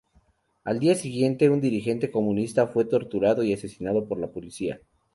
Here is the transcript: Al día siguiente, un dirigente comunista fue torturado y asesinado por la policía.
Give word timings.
Al 0.63 0.79
día 0.79 0.95
siguiente, 0.95 1.51
un 1.51 1.61
dirigente 1.61 2.09
comunista 2.09 2.65
fue 2.65 2.85
torturado 2.85 3.43
y 3.43 3.53
asesinado 3.53 4.07
por 4.07 4.19
la 4.19 4.31
policía. 4.31 4.79